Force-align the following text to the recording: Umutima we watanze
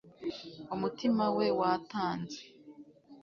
Umutima 0.75 1.23
we 1.35 1.45
watanze 1.59 2.39